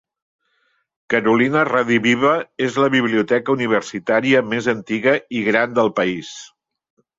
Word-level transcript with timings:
Carolina 1.13 1.61
Rediviva 1.69 2.31
és 2.69 2.79
la 2.85 2.89
biblioteca 2.97 3.55
universitària 3.59 4.43
més 4.57 4.73
antiga 4.77 5.17
i 5.41 5.45
gran 5.53 5.81
del 5.81 5.97
país. 6.03 6.35